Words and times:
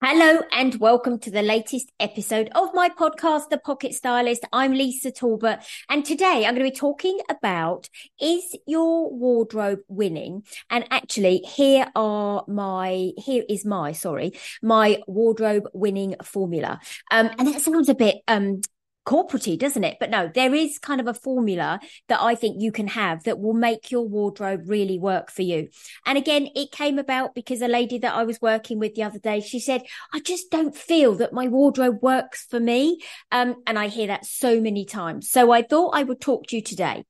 Hello 0.00 0.42
and 0.52 0.76
welcome 0.76 1.18
to 1.18 1.30
the 1.30 1.42
latest 1.42 1.90
episode 1.98 2.50
of 2.54 2.72
my 2.72 2.88
podcast, 2.88 3.48
The 3.50 3.58
Pocket 3.58 3.94
Stylist. 3.94 4.44
I'm 4.52 4.72
Lisa 4.72 5.10
Talbot 5.10 5.58
and 5.88 6.04
today 6.04 6.44
I'm 6.46 6.54
going 6.54 6.64
to 6.64 6.70
be 6.70 6.70
talking 6.70 7.18
about 7.28 7.90
is 8.20 8.56
your 8.64 9.10
wardrobe 9.10 9.80
winning? 9.88 10.44
And 10.70 10.86
actually 10.92 11.38
here 11.38 11.88
are 11.96 12.44
my, 12.46 13.10
here 13.16 13.42
is 13.48 13.64
my, 13.64 13.90
sorry, 13.90 14.34
my 14.62 15.02
wardrobe 15.08 15.64
winning 15.72 16.14
formula. 16.22 16.78
Um, 17.10 17.30
and 17.36 17.48
that 17.48 17.60
sounds 17.60 17.88
a 17.88 17.94
bit, 17.96 18.18
um, 18.28 18.60
corporatey, 19.08 19.58
doesn't 19.58 19.84
it? 19.84 19.96
But 19.98 20.10
no, 20.10 20.30
there 20.32 20.54
is 20.54 20.78
kind 20.78 21.00
of 21.00 21.06
a 21.06 21.14
formula 21.14 21.80
that 22.08 22.20
I 22.20 22.34
think 22.34 22.60
you 22.60 22.70
can 22.70 22.88
have 22.88 23.24
that 23.24 23.40
will 23.40 23.54
make 23.54 23.90
your 23.90 24.06
wardrobe 24.06 24.64
really 24.66 24.98
work 24.98 25.30
for 25.30 25.40
you. 25.40 25.68
And 26.04 26.18
again, 26.18 26.48
it 26.54 26.72
came 26.72 26.98
about 26.98 27.34
because 27.34 27.62
a 27.62 27.68
lady 27.68 27.98
that 28.00 28.14
I 28.14 28.24
was 28.24 28.42
working 28.42 28.78
with 28.78 28.94
the 28.94 29.04
other 29.04 29.18
day, 29.18 29.40
she 29.40 29.60
said, 29.60 29.82
I 30.12 30.20
just 30.20 30.50
don't 30.50 30.76
feel 30.76 31.14
that 31.14 31.32
my 31.32 31.48
wardrobe 31.48 32.00
works 32.02 32.44
for 32.50 32.60
me. 32.60 33.00
Um, 33.32 33.56
and 33.66 33.78
I 33.78 33.88
hear 33.88 34.08
that 34.08 34.26
so 34.26 34.60
many 34.60 34.84
times. 34.84 35.30
So 35.30 35.52
I 35.52 35.62
thought 35.62 35.94
I 35.94 36.02
would 36.02 36.20
talk 36.20 36.46
to 36.48 36.56
you 36.56 36.62
today 36.62 37.04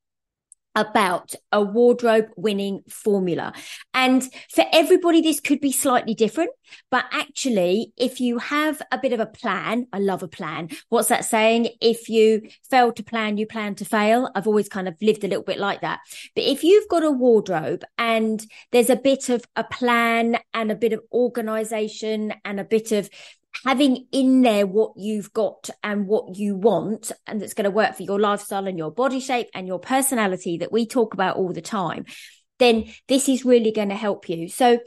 about 0.75 1.35
a 1.51 1.61
wardrobe 1.61 2.29
winning 2.37 2.83
formula. 2.89 3.53
And 3.95 4.23
for 4.51 4.65
everybody, 4.73 5.21
this 5.21 5.41
could 5.41 5.61
be 5.61 5.73
slightly 5.73 6.15
different. 6.15 6.51
But 6.91 7.07
actually, 7.13 7.93
if 7.97 8.21
you 8.21 8.39
have 8.39 8.81
a 8.93 8.99
bit 8.99 9.13
of 9.13 9.21
a 9.21 9.27
plan, 9.27 9.87
I 9.93 9.99
love 9.99 10.23
a 10.23 10.29
plan. 10.29 10.69
What's 10.89 11.09
that 11.09 11.25
saying? 11.25 11.71
If 11.81 12.09
you 12.09 12.43
fail 12.71 12.93
to 12.93 13.03
plan, 13.03 13.39
you 13.39 13.47
plan 13.47 13.75
to 13.77 13.85
fail. 13.85 14.31
I've 14.35 14.47
always 14.47 14.69
kind 14.69 14.87
of 14.87 14.95
lived 15.01 15.25
a 15.25 15.29
little 15.29 15.43
bit 15.43 15.59
like 15.59 15.81
that. 15.81 16.01
But 16.35 16.45
if 16.45 16.63
you've 16.63 16.89
got 16.89 17.03
a 17.03 17.11
wardrobe 17.11 17.85
and 17.97 18.45
there's 18.71 18.91
a 18.91 18.97
bit 18.97 19.29
of 19.31 19.45
a 19.57 19.65
plan 19.65 20.39
and 20.55 20.71
a 20.71 20.77
bit 20.77 20.93
of 20.93 21.01
organization 21.13 22.35
and 22.45 22.61
a 22.61 22.65
bit 22.65 22.93
of 22.93 23.09
having 23.65 24.07
in 24.13 24.43
there 24.43 24.67
what 24.67 24.93
you've 24.97 25.33
got 25.33 25.71
and 25.83 26.07
what 26.07 26.37
you 26.37 26.57
want 26.57 27.13
and 27.27 27.41
that's 27.41 27.55
going 27.55 27.65
to 27.65 27.71
work 27.71 27.97
for 27.97 28.03
your 28.03 28.21
lifestyle 28.21 28.67
and 28.67 28.79
your 28.79 28.91
body 28.91 29.21
shape 29.21 29.49
and 29.55 29.67
your 29.67 29.79
personality 29.79 30.59
that 30.59 30.73
we 30.73 30.87
talk 30.87 31.15
about 31.15 31.37
all 31.37 31.53
the 31.53 31.61
time 31.61 32.05
then 32.59 32.87
this 33.07 33.29
is 33.29 33.45
really 33.45 33.73
going 33.73 33.89
to 33.89 33.95
help 33.95 34.29
you. 34.29 34.49
So 34.49 34.81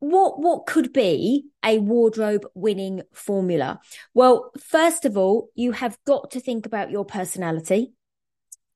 what 0.00 0.40
what 0.40 0.66
could 0.66 0.92
be 0.92 1.46
a 1.64 1.78
wardrobe 1.78 2.46
winning 2.54 3.02
formula? 3.12 3.80
Well 4.14 4.52
first 4.58 5.04
of 5.04 5.16
all 5.16 5.48
you 5.54 5.72
have 5.72 5.98
got 6.06 6.30
to 6.32 6.40
think 6.40 6.66
about 6.66 6.90
your 6.90 7.04
personality 7.04 7.92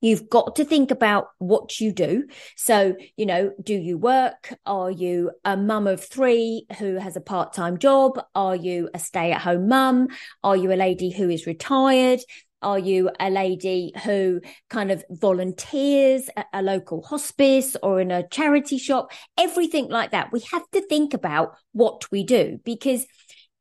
You've 0.03 0.29
got 0.29 0.57
to 0.57 0.65
think 0.65 0.91
about 0.91 1.27
what 1.39 1.79
you 1.79 1.93
do. 1.93 2.27
So, 2.57 2.97
you 3.15 3.25
know, 3.25 3.53
do 3.63 3.73
you 3.73 3.97
work? 3.97 4.53
Are 4.65 4.91
you 4.91 5.31
a 5.45 5.55
mum 5.55 5.87
of 5.87 6.03
three 6.03 6.65
who 6.77 6.95
has 6.95 7.15
a 7.15 7.21
part 7.21 7.53
time 7.53 7.77
job? 7.77 8.19
Are 8.35 8.55
you 8.55 8.89
a 8.93 8.99
stay 8.99 9.31
at 9.31 9.39
home 9.39 9.69
mum? 9.69 10.09
Are 10.43 10.57
you 10.57 10.73
a 10.73 10.75
lady 10.75 11.09
who 11.09 11.29
is 11.29 11.47
retired? 11.47 12.19
Are 12.61 12.79
you 12.79 13.11
a 13.17 13.29
lady 13.29 13.93
who 14.03 14.41
kind 14.69 14.91
of 14.91 15.05
volunteers 15.09 16.29
at 16.35 16.47
a 16.53 16.61
local 16.61 17.01
hospice 17.01 17.77
or 17.81 18.01
in 18.01 18.11
a 18.11 18.27
charity 18.27 18.77
shop? 18.77 19.13
Everything 19.37 19.87
like 19.87 20.11
that. 20.11 20.33
We 20.33 20.41
have 20.51 20.69
to 20.71 20.81
think 20.81 21.13
about 21.13 21.55
what 21.71 22.11
we 22.11 22.25
do 22.25 22.59
because 22.65 23.05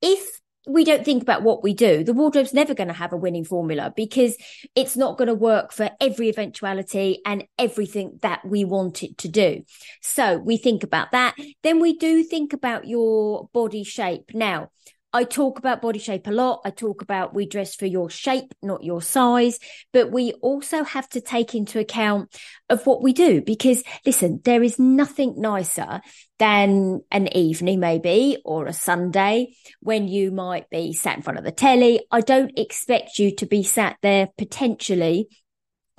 if 0.00 0.40
we 0.66 0.84
don't 0.84 1.04
think 1.04 1.22
about 1.22 1.42
what 1.42 1.62
we 1.62 1.74
do, 1.74 2.04
the 2.04 2.12
wardrobe's 2.12 2.54
never 2.54 2.74
going 2.74 2.88
to 2.88 2.94
have 2.94 3.12
a 3.12 3.16
winning 3.16 3.44
formula 3.44 3.92
because 3.96 4.36
it's 4.76 4.96
not 4.96 5.18
going 5.18 5.28
to 5.28 5.34
work 5.34 5.72
for 5.72 5.90
every 6.00 6.28
eventuality 6.28 7.20
and 7.26 7.44
everything 7.58 8.18
that 8.22 8.44
we 8.44 8.64
want 8.64 9.02
it 9.02 9.18
to 9.18 9.28
do. 9.28 9.64
So 10.00 10.38
we 10.38 10.56
think 10.56 10.84
about 10.84 11.10
that. 11.12 11.34
Then 11.62 11.80
we 11.80 11.96
do 11.96 12.22
think 12.22 12.52
about 12.52 12.86
your 12.86 13.48
body 13.52 13.82
shape. 13.82 14.30
Now, 14.34 14.70
I 15.12 15.24
talk 15.24 15.58
about 15.58 15.82
body 15.82 15.98
shape 15.98 16.26
a 16.26 16.30
lot. 16.30 16.62
I 16.64 16.70
talk 16.70 17.02
about 17.02 17.34
we 17.34 17.46
dress 17.46 17.74
for 17.74 17.86
your 17.86 18.08
shape, 18.08 18.54
not 18.62 18.82
your 18.82 19.02
size, 19.02 19.58
but 19.92 20.10
we 20.10 20.32
also 20.40 20.84
have 20.84 21.08
to 21.10 21.20
take 21.20 21.54
into 21.54 21.78
account 21.78 22.34
of 22.70 22.86
what 22.86 23.02
we 23.02 23.12
do 23.12 23.42
because 23.42 23.82
listen, 24.06 24.40
there 24.44 24.62
is 24.62 24.78
nothing 24.78 25.34
nicer 25.36 26.00
than 26.38 27.02
an 27.10 27.28
evening 27.36 27.78
maybe 27.78 28.38
or 28.44 28.66
a 28.66 28.72
Sunday 28.72 29.54
when 29.80 30.08
you 30.08 30.30
might 30.30 30.70
be 30.70 30.92
sat 30.92 31.16
in 31.16 31.22
front 31.22 31.38
of 31.38 31.44
the 31.44 31.52
telly. 31.52 32.00
I 32.10 32.20
don't 32.20 32.58
expect 32.58 33.18
you 33.18 33.36
to 33.36 33.46
be 33.46 33.62
sat 33.62 33.98
there 34.02 34.28
potentially 34.38 35.28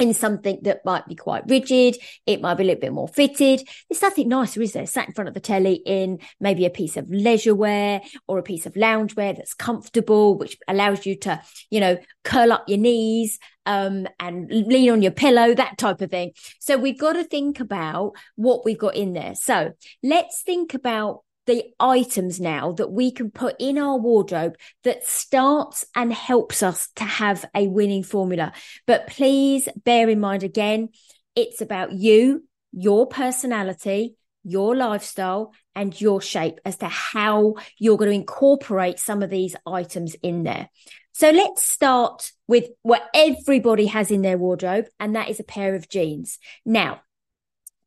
in 0.03 0.13
something 0.13 0.59
that 0.63 0.83
might 0.83 1.07
be 1.07 1.15
quite 1.15 1.43
rigid. 1.47 1.97
It 2.25 2.41
might 2.41 2.55
be 2.55 2.63
a 2.63 2.67
little 2.67 2.81
bit 2.81 2.91
more 2.91 3.07
fitted. 3.07 3.67
There's 3.89 4.01
nothing 4.01 4.27
nicer, 4.27 4.61
is 4.61 4.73
there? 4.73 4.85
Sat 4.85 5.07
in 5.07 5.13
front 5.13 5.29
of 5.29 5.33
the 5.33 5.39
telly 5.39 5.81
in 5.85 6.19
maybe 6.39 6.65
a 6.65 6.69
piece 6.69 6.97
of 6.97 7.09
leisure 7.09 7.55
wear 7.55 8.01
or 8.27 8.37
a 8.37 8.43
piece 8.43 8.65
of 8.65 8.73
loungewear 8.73 9.35
that's 9.35 9.53
comfortable, 9.53 10.37
which 10.37 10.57
allows 10.67 11.05
you 11.05 11.15
to, 11.19 11.41
you 11.69 11.79
know, 11.79 11.97
curl 12.23 12.51
up 12.51 12.65
your 12.67 12.79
knees, 12.79 13.39
um, 13.65 14.07
and 14.19 14.51
lean 14.51 14.89
on 14.89 15.01
your 15.01 15.13
pillow, 15.13 15.53
that 15.53 15.77
type 15.77 16.01
of 16.01 16.11
thing. 16.11 16.33
So 16.59 16.77
we've 16.77 16.99
got 16.99 17.13
to 17.13 17.23
think 17.23 17.61
about 17.61 18.11
what 18.35 18.65
we've 18.65 18.77
got 18.77 18.95
in 18.95 19.13
there. 19.13 19.35
So 19.35 19.71
let's 20.03 20.41
think 20.41 20.73
about 20.73 21.21
the 21.45 21.63
items 21.79 22.39
now 22.39 22.71
that 22.73 22.91
we 22.91 23.11
can 23.11 23.31
put 23.31 23.55
in 23.59 23.77
our 23.77 23.97
wardrobe 23.97 24.55
that 24.83 25.05
starts 25.05 25.85
and 25.95 26.13
helps 26.13 26.63
us 26.63 26.89
to 26.95 27.03
have 27.03 27.45
a 27.55 27.67
winning 27.67 28.03
formula. 28.03 28.53
But 28.87 29.07
please 29.07 29.67
bear 29.83 30.09
in 30.09 30.19
mind 30.19 30.43
again, 30.43 30.89
it's 31.35 31.61
about 31.61 31.91
you, 31.91 32.45
your 32.71 33.07
personality, 33.07 34.15
your 34.43 34.75
lifestyle 34.75 35.53
and 35.75 35.99
your 35.99 36.21
shape 36.21 36.59
as 36.65 36.77
to 36.77 36.87
how 36.87 37.55
you're 37.77 37.97
going 37.97 38.11
to 38.11 38.15
incorporate 38.15 38.99
some 38.99 39.23
of 39.23 39.29
these 39.29 39.55
items 39.65 40.15
in 40.15 40.43
there. 40.43 40.69
So 41.13 41.29
let's 41.29 41.63
start 41.63 42.31
with 42.47 42.69
what 42.81 43.03
everybody 43.13 43.85
has 43.85 44.11
in 44.11 44.23
their 44.23 44.37
wardrobe, 44.37 44.85
and 44.99 45.15
that 45.15 45.29
is 45.29 45.39
a 45.39 45.43
pair 45.43 45.75
of 45.75 45.87
jeans. 45.87 46.39
Now, 46.65 47.01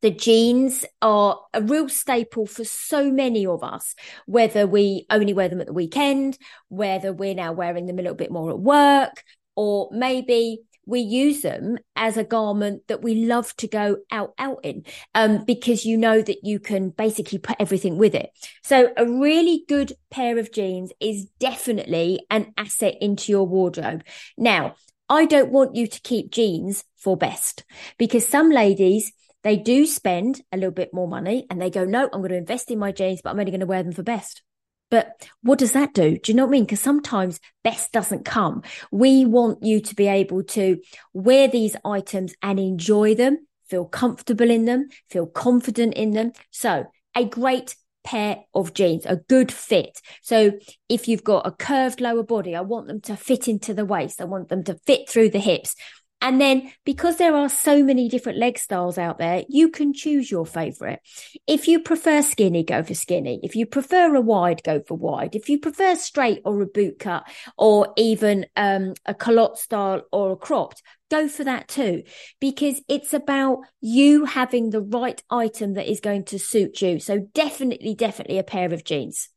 the 0.06 0.12
jeans 0.12 0.84
are 1.02 1.40
a 1.52 1.60
real 1.60 1.88
staple 1.88 2.46
for 2.46 2.62
so 2.62 3.10
many 3.10 3.44
of 3.44 3.64
us, 3.64 3.96
whether 4.26 4.64
we 4.64 5.04
only 5.10 5.32
wear 5.32 5.48
them 5.48 5.60
at 5.60 5.66
the 5.66 5.72
weekend, 5.72 6.38
whether 6.68 7.12
we're 7.12 7.34
now 7.34 7.52
wearing 7.52 7.86
them 7.86 7.98
a 7.98 8.02
little 8.02 8.14
bit 8.14 8.30
more 8.30 8.50
at 8.50 8.58
work, 8.60 9.24
or 9.56 9.88
maybe 9.90 10.60
we 10.86 11.00
use 11.00 11.42
them 11.42 11.76
as 11.96 12.16
a 12.16 12.22
garment 12.22 12.86
that 12.86 13.02
we 13.02 13.26
love 13.26 13.52
to 13.56 13.66
go 13.66 13.96
out 14.12 14.32
out 14.38 14.60
in 14.62 14.84
um, 15.16 15.44
because 15.44 15.84
you 15.84 15.96
know 15.96 16.22
that 16.22 16.44
you 16.44 16.60
can 16.60 16.90
basically 16.90 17.38
put 17.38 17.56
everything 17.58 17.98
with 17.98 18.14
it. 18.14 18.30
So 18.62 18.92
a 18.96 19.04
really 19.04 19.64
good 19.66 19.92
pair 20.12 20.38
of 20.38 20.52
jeans 20.52 20.92
is 21.00 21.26
definitely 21.40 22.24
an 22.30 22.54
asset 22.56 22.94
into 23.00 23.32
your 23.32 23.44
wardrobe. 23.44 24.04
Now 24.38 24.76
i 25.08 25.24
don't 25.24 25.52
want 25.52 25.76
you 25.76 25.86
to 25.86 26.00
keep 26.00 26.32
jeans 26.32 26.82
for 26.96 27.16
best 27.16 27.62
because 27.96 28.26
some 28.26 28.50
ladies 28.50 29.12
they 29.46 29.56
do 29.56 29.86
spend 29.86 30.42
a 30.50 30.56
little 30.56 30.72
bit 30.72 30.92
more 30.92 31.06
money 31.06 31.46
and 31.48 31.62
they 31.62 31.70
go, 31.70 31.84
no, 31.84 32.04
I'm 32.04 32.20
going 32.20 32.30
to 32.30 32.36
invest 32.36 32.68
in 32.70 32.80
my 32.80 32.90
jeans, 32.90 33.20
but 33.22 33.30
I'm 33.30 33.38
only 33.38 33.52
going 33.52 33.60
to 33.60 33.66
wear 33.66 33.82
them 33.82 33.92
for 33.92 34.02
best. 34.02 34.42
But 34.90 35.28
what 35.40 35.60
does 35.60 35.70
that 35.72 35.94
do? 35.94 36.18
Do 36.18 36.32
you 36.32 36.36
know 36.36 36.44
what 36.44 36.50
I 36.50 36.52
mean? 36.52 36.64
Because 36.64 36.80
sometimes 36.80 37.38
best 37.62 37.92
doesn't 37.92 38.24
come. 38.24 38.62
We 38.90 39.24
want 39.24 39.62
you 39.62 39.80
to 39.80 39.94
be 39.94 40.08
able 40.08 40.42
to 40.42 40.80
wear 41.12 41.46
these 41.46 41.76
items 41.84 42.34
and 42.42 42.58
enjoy 42.58 43.14
them, 43.14 43.46
feel 43.68 43.84
comfortable 43.84 44.50
in 44.50 44.64
them, 44.64 44.88
feel 45.10 45.26
confident 45.26 45.94
in 45.94 46.10
them. 46.10 46.32
So 46.50 46.86
a 47.14 47.24
great 47.24 47.76
pair 48.02 48.38
of 48.52 48.74
jeans, 48.74 49.06
a 49.06 49.16
good 49.16 49.52
fit. 49.52 50.00
So 50.22 50.52
if 50.88 51.06
you've 51.06 51.24
got 51.24 51.46
a 51.46 51.52
curved 51.52 52.00
lower 52.00 52.24
body, 52.24 52.56
I 52.56 52.62
want 52.62 52.88
them 52.88 53.00
to 53.02 53.16
fit 53.16 53.46
into 53.46 53.74
the 53.74 53.84
waist. 53.84 54.20
I 54.20 54.24
want 54.24 54.48
them 54.48 54.64
to 54.64 54.74
fit 54.86 55.08
through 55.08 55.30
the 55.30 55.38
hips. 55.38 55.76
And 56.20 56.40
then 56.40 56.72
because 56.84 57.18
there 57.18 57.34
are 57.34 57.48
so 57.48 57.84
many 57.84 58.08
different 58.08 58.38
leg 58.38 58.58
styles 58.58 58.96
out 58.96 59.18
there, 59.18 59.44
you 59.48 59.68
can 59.68 59.92
choose 59.92 60.30
your 60.30 60.46
favorite. 60.46 61.00
If 61.46 61.68
you 61.68 61.80
prefer 61.80 62.22
skinny, 62.22 62.64
go 62.64 62.82
for 62.82 62.94
skinny. 62.94 63.38
If 63.42 63.54
you 63.54 63.66
prefer 63.66 64.14
a 64.14 64.20
wide, 64.20 64.62
go 64.62 64.80
for 64.80 64.96
wide. 64.96 65.36
If 65.36 65.48
you 65.48 65.60
prefer 65.60 65.94
straight 65.94 66.40
or 66.44 66.62
a 66.62 66.66
boot 66.66 66.98
cut 66.98 67.28
or 67.58 67.92
even 67.96 68.46
um, 68.56 68.94
a 69.04 69.14
culotte 69.14 69.58
style 69.58 70.02
or 70.10 70.32
a 70.32 70.36
cropped, 70.36 70.82
go 71.10 71.28
for 71.28 71.44
that 71.44 71.68
too, 71.68 72.02
because 72.40 72.80
it's 72.88 73.12
about 73.12 73.58
you 73.80 74.24
having 74.24 74.70
the 74.70 74.80
right 74.80 75.22
item 75.30 75.74
that 75.74 75.88
is 75.88 76.00
going 76.00 76.24
to 76.24 76.38
suit 76.38 76.80
you. 76.80 76.98
So 76.98 77.28
definitely, 77.34 77.94
definitely 77.94 78.38
a 78.38 78.42
pair 78.42 78.72
of 78.72 78.84
jeans. 78.84 79.28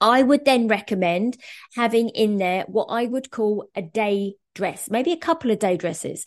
I 0.00 0.22
would 0.22 0.44
then 0.44 0.66
recommend 0.68 1.38
having 1.76 2.10
in 2.10 2.36
there 2.36 2.64
what 2.66 2.88
I 2.90 3.06
would 3.06 3.30
call 3.30 3.68
a 3.74 3.80
day 3.80 4.34
dress, 4.54 4.90
maybe 4.90 5.12
a 5.12 5.16
couple 5.18 5.50
of 5.50 5.58
day 5.58 5.76
dresses. 5.76 6.24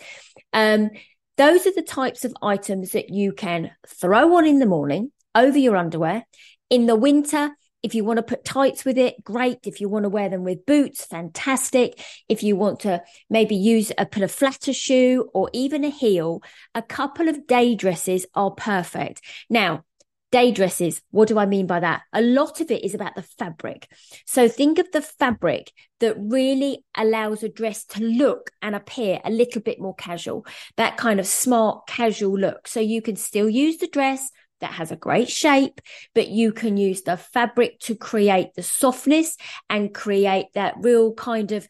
Um, 0.54 0.92
those 1.38 1.68
are 1.68 1.74
the 1.74 1.84
types 1.84 2.26
of 2.26 2.36
items 2.42 2.92
that 2.92 3.10
you 3.10 3.32
can 3.32 3.72
throw 3.88 4.36
on 4.36 4.46
in 4.46 4.60
the 4.60 4.66
morning 4.66 5.12
over 5.36 5.58
your 5.58 5.76
underwear. 5.76 6.26
In 6.70 6.88
the 6.88 6.96
winter, 6.96 7.52
if 7.84 7.94
you 7.94 8.04
want 8.04 8.18
to 8.18 8.24
put 8.24 8.44
tights 8.44 8.84
with 8.84 8.98
it, 8.98 9.24
great. 9.24 9.60
If 9.66 9.80
you 9.80 9.88
want 9.88 10.04
to 10.04 10.10
wear 10.10 10.30
them 10.30 10.44
with 10.44 10.66
boots, 10.66 11.06
fantastic. 11.06 12.04
If 12.28 12.42
you 12.44 12.56
want 12.56 12.82
to 12.82 13.04
maybe 13.30 13.56
use 13.56 13.92
a 13.98 14.06
put 14.06 14.24
a 14.24 14.28
flatter 14.28 14.74
shoe 14.74 15.30
or 15.34 15.50
even 15.54 15.84
a 15.84 15.90
heel, 15.90 16.42
a 16.74 16.82
couple 16.82 17.30
of 17.30 17.46
day 17.46 17.76
dresses 17.76 18.26
are 18.34 18.52
perfect. 18.52 19.22
Now, 19.50 19.84
day 20.32 20.52
dresses, 20.52 21.02
what 21.12 21.28
do 21.28 21.40
I 21.40 21.46
mean 21.46 21.68
by 21.68 21.80
that? 21.80 22.02
A 22.14 22.22
lot 22.22 22.60
of 22.62 22.70
it 22.72 22.84
is 22.84 22.94
about 22.94 23.16
the 23.16 23.22
fabric. 23.22 23.88
So 24.26 24.48
think 24.48 24.80
of 24.80 24.92
the 24.92 25.02
fabric 25.02 25.72
that 26.00 26.16
really 26.20 26.84
allows 26.96 27.44
a 27.44 27.50
dress 27.50 27.86
to 27.86 28.04
look 28.04 28.52
and 28.62 28.76
appear 28.76 29.20
a 29.24 29.30
little 29.30 29.62
bit 29.62 29.80
more 29.80 29.96
casual, 29.96 30.46
that 30.76 30.98
kind 30.98 31.20
of 31.20 31.28
smart, 31.28 31.88
casual 31.88 32.38
look. 32.38 32.68
So 32.68 32.80
you 32.80 33.02
can 33.02 33.16
still 33.16 33.50
use 33.50 33.78
the 33.78 33.88
dress 33.88 34.30
that 34.60 34.72
has 34.72 34.92
a 34.92 34.96
great 34.96 35.30
shape, 35.30 35.82
but 36.16 36.28
you 36.28 36.52
can 36.52 36.78
use 36.78 37.04
the 37.04 37.18
fabric 37.18 37.80
to 37.82 37.96
create 37.96 38.54
the 38.56 38.64
softness 38.64 39.38
and 39.70 39.94
create 39.94 40.48
that 40.54 40.76
real 40.80 41.14
kind 41.14 41.52
of 41.52 41.68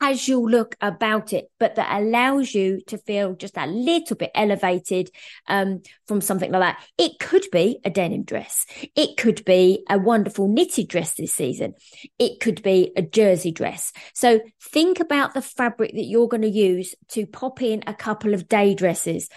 casual 0.00 0.48
look 0.48 0.76
about 0.80 1.32
it, 1.32 1.50
but 1.58 1.76
that 1.76 2.00
allows 2.00 2.54
you 2.54 2.80
to 2.86 2.98
feel 2.98 3.34
just 3.34 3.56
a 3.56 3.66
little 3.66 4.16
bit 4.16 4.30
elevated 4.34 5.10
um, 5.48 5.82
from 6.06 6.20
something 6.20 6.50
like 6.50 6.60
that. 6.60 6.84
It 6.98 7.18
could 7.18 7.46
be 7.52 7.78
a 7.84 7.90
denim 7.90 8.24
dress. 8.24 8.66
It 8.94 9.16
could 9.16 9.44
be 9.44 9.84
a 9.88 9.98
wonderful 9.98 10.48
knitted 10.48 10.88
dress 10.88 11.14
this 11.14 11.34
season. 11.34 11.74
It 12.18 12.40
could 12.40 12.62
be 12.62 12.92
a 12.96 13.02
jersey 13.02 13.52
dress. 13.52 13.92
So 14.14 14.40
think 14.62 15.00
about 15.00 15.34
the 15.34 15.42
fabric 15.42 15.92
that 15.92 16.04
you're 16.04 16.28
going 16.28 16.42
to 16.42 16.48
use 16.48 16.94
to 17.08 17.26
pop 17.26 17.62
in 17.62 17.82
a 17.86 17.94
couple 17.94 18.34
of 18.34 18.48
day 18.48 18.74
dresses. 18.74 19.28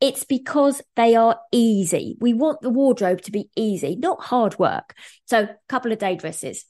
It's 0.00 0.24
because 0.24 0.82
they 0.96 1.14
are 1.14 1.38
easy. 1.52 2.16
We 2.20 2.34
want 2.34 2.60
the 2.60 2.70
wardrobe 2.70 3.22
to 3.22 3.30
be 3.30 3.50
easy, 3.54 3.94
not 3.94 4.20
hard 4.20 4.58
work. 4.58 4.94
So, 5.26 5.42
a 5.42 5.56
couple 5.68 5.92
of 5.92 5.98
day 5.98 6.16
dresses. 6.16 6.64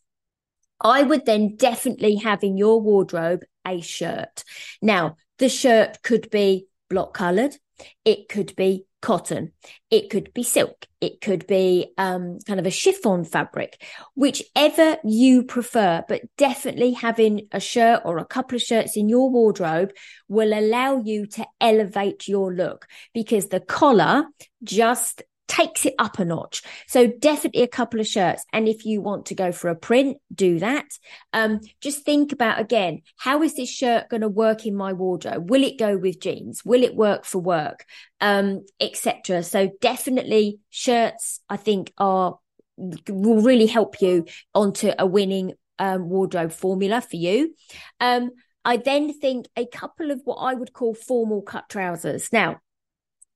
I 0.82 1.02
would 1.02 1.24
then 1.24 1.56
definitely 1.56 2.16
have 2.16 2.42
in 2.42 2.56
your 2.56 2.80
wardrobe 2.80 3.42
a 3.66 3.80
shirt. 3.80 4.44
Now, 4.80 5.16
the 5.38 5.48
shirt 5.48 6.02
could 6.02 6.30
be 6.30 6.66
block 6.90 7.14
colored. 7.14 7.56
It 8.04 8.28
could 8.28 8.54
be 8.56 8.86
cotton. 9.00 9.52
It 9.90 10.08
could 10.08 10.32
be 10.32 10.44
silk. 10.44 10.86
It 11.00 11.20
could 11.20 11.46
be 11.46 11.92
um, 11.98 12.38
kind 12.46 12.60
of 12.60 12.66
a 12.66 12.70
chiffon 12.70 13.24
fabric, 13.24 13.82
whichever 14.14 14.96
you 15.04 15.42
prefer. 15.42 16.04
But 16.08 16.22
definitely 16.38 16.92
having 16.92 17.48
a 17.50 17.60
shirt 17.60 18.02
or 18.04 18.18
a 18.18 18.24
couple 18.24 18.56
of 18.56 18.62
shirts 18.62 18.96
in 18.96 19.08
your 19.08 19.30
wardrobe 19.30 19.90
will 20.28 20.56
allow 20.56 21.02
you 21.02 21.26
to 21.26 21.46
elevate 21.60 22.28
your 22.28 22.54
look 22.54 22.86
because 23.12 23.48
the 23.48 23.60
collar 23.60 24.24
just 24.62 25.22
takes 25.52 25.84
it 25.84 25.94
up 25.98 26.18
a 26.18 26.24
notch. 26.24 26.62
So 26.86 27.06
definitely 27.06 27.62
a 27.62 27.68
couple 27.68 28.00
of 28.00 28.06
shirts. 28.06 28.44
And 28.54 28.66
if 28.66 28.86
you 28.86 29.02
want 29.02 29.26
to 29.26 29.34
go 29.34 29.52
for 29.52 29.68
a 29.68 29.76
print, 29.76 30.16
do 30.34 30.58
that. 30.60 30.86
Um, 31.34 31.60
just 31.82 32.04
think 32.04 32.32
about 32.32 32.58
again, 32.58 33.02
how 33.18 33.42
is 33.42 33.54
this 33.54 33.68
shirt 33.68 34.08
going 34.08 34.22
to 34.22 34.28
work 34.28 34.64
in 34.64 34.74
my 34.74 34.94
wardrobe? 34.94 35.50
Will 35.50 35.62
it 35.62 35.78
go 35.78 35.98
with 35.98 36.20
jeans? 36.20 36.64
Will 36.64 36.82
it 36.82 36.96
work 36.96 37.26
for 37.26 37.38
work? 37.38 37.84
Um, 38.20 38.64
etc. 38.80 39.42
So 39.42 39.70
definitely 39.82 40.60
shirts, 40.70 41.40
I 41.50 41.58
think 41.58 41.92
are 41.98 42.38
will 42.78 43.42
really 43.42 43.66
help 43.66 44.00
you 44.00 44.24
onto 44.54 44.90
a 44.98 45.06
winning 45.06 45.52
um, 45.78 46.08
wardrobe 46.08 46.52
formula 46.52 47.02
for 47.02 47.16
you. 47.16 47.54
Um, 48.00 48.30
I 48.64 48.78
then 48.78 49.12
think 49.12 49.46
a 49.56 49.66
couple 49.66 50.10
of 50.10 50.22
what 50.24 50.36
I 50.36 50.54
would 50.54 50.72
call 50.72 50.94
formal 50.94 51.42
cut 51.42 51.68
trousers. 51.68 52.32
Now, 52.32 52.60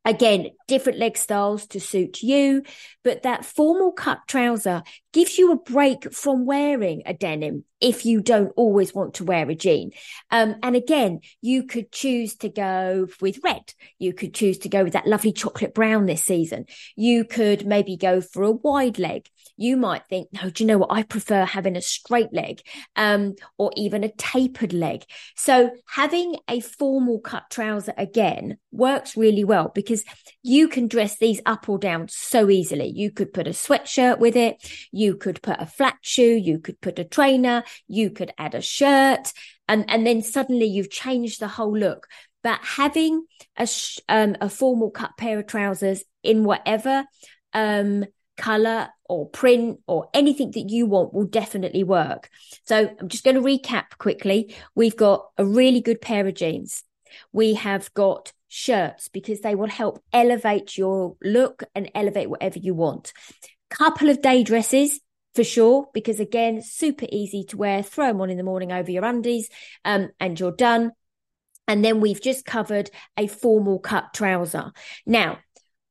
Again, 0.07 0.51
different 0.69 1.01
leg 1.01 1.17
styles 1.17 1.67
to 1.69 1.81
suit 1.81 2.23
you, 2.23 2.63
but 3.03 3.25
that 3.25 3.45
formal 3.45 3.91
cut 3.91 4.21
trouser 4.29 4.85
gives 5.13 5.37
you 5.37 5.51
a 5.51 5.57
break 5.57 6.13
from 6.13 6.47
wearing 6.47 7.03
a 7.07 7.13
denim 7.13 7.65
if 7.81 8.07
you 8.07 8.21
don't 8.21 8.53
always 8.57 8.95
want 8.95 9.15
to 9.15 9.25
wear 9.25 9.49
a 9.49 9.55
jean. 9.55 9.91
Um, 10.31 10.57
and 10.63 10.75
again, 10.77 11.21
you 11.43 11.65
could 11.65 11.93
choose 11.93 12.37
to 12.37 12.49
go 12.49 13.09
with 13.21 13.41
red. 13.45 13.73
You 13.99 14.13
could 14.13 14.35
choose 14.35 14.59
to 14.59 14.69
go 14.69 14.85
with 14.85 14.95
that 14.95 15.07
lovely 15.07 15.33
chocolate 15.33 15.75
brown 15.75 16.07
this 16.07 16.25
season. 16.25 16.67
You 16.97 17.25
could 17.25 17.67
maybe 17.67 17.97
go 17.97 18.21
for 18.21 18.43
a 18.43 18.51
wide 18.51 18.99
leg. 18.99 19.29
You 19.59 19.77
might 19.77 20.07
think, 20.09 20.29
no, 20.33 20.51
do 20.51 20.63
you 20.63 20.69
know 20.69 20.79
what? 20.79 20.93
I 20.93 21.03
prefer 21.03 21.45
having 21.45 21.77
a 21.77 21.81
straight 21.81 22.33
leg, 22.33 22.61
um, 22.95 23.37
or 23.57 23.71
even 23.75 24.05
a 24.05 24.13
tapered 24.13 24.75
leg. 24.75 25.05
So 25.35 25.71
having 25.89 26.37
a 26.49 26.61
formal 26.61 27.21
cut 27.21 27.45
trouser 27.51 27.95
again 27.97 28.59
works 28.71 29.17
really 29.17 29.45
well 29.45 29.73
because 29.75 30.05
you 30.43 30.69
can 30.69 30.89
dress 30.89 31.19
these 31.19 31.41
up 31.47 31.69
or 31.69 31.79
down 31.79 32.09
so 32.09 32.51
easily. 32.51 32.93
You 32.95 33.11
could 33.11 33.33
put 33.33 33.47
a 33.47 33.51
sweatshirt 33.51 34.19
with 34.19 34.37
it. 34.37 34.57
You 34.93 35.17
could 35.17 35.41
put 35.43 35.61
a 35.61 35.67
flat 35.67 35.97
shoe. 36.03 36.37
You 36.37 36.59
could 36.59 36.81
put 36.81 36.99
a 36.99 37.05
trainer. 37.05 37.65
You 37.89 38.11
could 38.11 38.33
add 38.39 38.55
a 38.55 38.61
shirt 38.61 39.33
and, 39.69 39.85
and 39.89 40.07
then 40.07 40.23
suddenly 40.23 40.67
you've 40.67 40.91
changed 40.91 41.41
the 41.41 41.49
whole 41.49 41.77
look. 41.77 42.07
But 42.43 42.61
having 42.63 43.25
a, 43.59 43.69
um, 44.09 44.37
a 44.41 44.49
formal 44.49 44.91
cut 44.91 45.17
pair 45.17 45.39
of 45.39 45.47
trousers 45.47 46.05
in 46.23 46.45
whatever, 46.45 47.05
um, 47.53 48.05
color 48.37 48.89
or 49.09 49.29
print 49.31 49.81
or 49.87 50.09
anything 50.15 50.51
that 50.53 50.69
you 50.71 50.87
want 50.87 51.13
will 51.13 51.27
definitely 51.27 51.85
work. 51.85 52.29
So 52.65 52.95
I'm 53.01 53.09
just 53.09 53.25
going 53.25 53.37
to 53.37 53.43
recap 53.43 53.99
quickly. 53.99 54.55
We've 54.75 54.97
got 54.97 55.27
a 55.39 55.45
really 55.45 55.81
good 55.81 56.01
pair 56.01 56.27
of 56.27 56.35
jeans. 56.35 56.85
We 57.33 57.55
have 57.55 57.93
got 57.95 58.33
shirts 58.49 59.09
because 59.09 59.41
they 59.41 59.55
will 59.55 59.69
help 59.69 60.03
elevate 60.13 60.77
your 60.77 61.17
look 61.23 61.65
and 61.75 61.91
elevate 61.95 62.31
whatever 62.31 62.59
you 62.59 62.75
want. 62.75 63.13
Couple 63.71 64.09
of 64.09 64.23
day 64.23 64.43
dresses 64.43 65.01
for 65.37 65.45
sure, 65.45 65.89
because 65.93 66.19
again, 66.19 66.63
super 66.63 67.07
easy 67.13 67.45
to 67.45 67.57
wear. 67.57 67.83
Throw 67.83 68.09
them 68.09 68.21
on 68.23 68.31
in 68.31 68.39
the 68.39 68.43
morning 68.43 68.73
over 68.73 68.91
your 68.91 69.05
undies, 69.05 69.49
um, 69.85 70.09
and 70.19 70.41
you're 70.41 70.51
done. 70.51 70.93
And 71.69 71.85
then 71.85 72.01
we've 72.01 72.21
just 72.21 72.45
covered 72.45 72.91
a 73.17 73.27
formal 73.27 73.79
cut 73.79 74.15
trouser. 74.15 74.73
Now, 75.05 75.39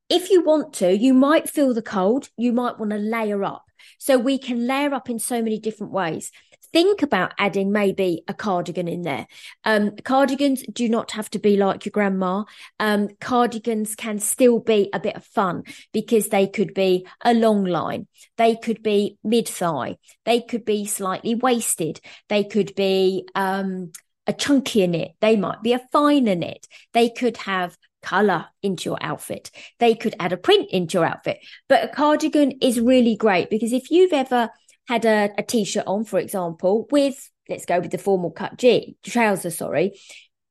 if 0.10 0.30
you 0.30 0.44
want 0.44 0.74
to, 0.76 0.96
you 0.96 1.14
might 1.14 1.50
feel 1.50 1.74
the 1.74 1.82
cold. 1.82 2.30
You 2.38 2.54
might 2.54 2.80
want 2.80 2.92
to 2.92 2.98
layer 2.98 3.44
up. 3.44 3.64
So 3.98 4.18
we 4.18 4.38
can 4.38 4.68
layer 4.68 4.94
up 4.94 5.10
in 5.10 5.20
so 5.20 5.42
many 5.42 5.60
different 5.60 5.94
ways 5.94 6.32
think 6.76 7.02
about 7.02 7.34
adding 7.40 7.72
maybe 7.72 8.22
a 8.28 8.34
cardigan 8.34 8.90
in 8.90 9.02
there. 9.04 9.28
Um, 9.64 9.96
cardigans 10.04 10.62
do 10.64 10.90
not 10.90 11.12
have 11.12 11.30
to 11.30 11.40
be 11.40 11.56
like 11.56 11.86
your 11.86 11.92
grandma. 11.92 12.44
Um, 12.82 13.08
cardigans 13.22 13.96
can 13.96 14.20
still 14.20 14.60
be 14.60 14.90
a 14.92 15.00
bit 15.00 15.16
of 15.16 15.24
fun 15.24 15.64
because 15.94 16.28
they 16.28 16.48
could 16.48 16.74
be 16.74 17.08
a 17.24 17.34
long 17.34 17.64
line. 17.64 18.08
They 18.36 18.58
could 18.58 18.84
be 18.84 19.18
mid 19.24 19.48
thigh. 19.48 19.96
They 20.26 20.42
could 20.42 20.66
be 20.66 20.86
slightly 20.86 21.34
waisted. 21.34 22.02
They 22.28 22.44
could 22.44 22.76
be, 22.76 23.26
um, 23.36 23.94
a 24.28 24.34
chunkier 24.34 24.90
knit. 24.90 25.12
They 25.22 25.38
might 25.38 25.64
be 25.64 25.72
a 25.72 25.88
finer 25.94 26.36
knit. 26.36 26.68
They 26.94 27.10
could 27.10 27.38
have 27.38 27.78
color 28.06 28.46
into 28.62 28.90
your 28.90 28.98
outfit. 29.02 29.52
They 29.80 29.96
could 29.96 30.16
add 30.20 30.32
a 30.32 30.38
print 30.38 30.70
into 30.72 31.00
your 31.00 31.06
outfit. 31.06 31.40
But 31.68 31.84
a 31.84 31.88
cardigan 31.88 32.52
is 32.62 32.80
really 32.80 33.16
great 33.16 33.50
because 33.50 33.74
if 33.74 33.90
you've 33.90 34.14
ever 34.14 34.50
had 34.88 35.06
a 35.06 35.32
a 35.38 35.44
t-shirt 35.44 35.88
on, 35.88 36.06
for 36.06 36.20
example, 36.20 36.88
with 36.92 37.30
let's 37.50 37.66
go 37.66 37.80
with 37.80 37.92
the 37.92 37.98
formal 37.98 38.32
cut 38.32 38.58
G 38.58 38.98
trousers, 39.04 39.58
sorry, 39.58 40.00